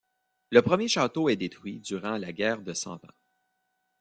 Le 0.49 0.63
premier 0.63 0.87
château 0.87 1.29
est 1.29 1.35
détruit 1.35 1.79
durant 1.79 2.17
la 2.17 2.33
guerre 2.33 2.63
de 2.63 2.73
Cent 2.73 2.95
Ans. 2.95 3.17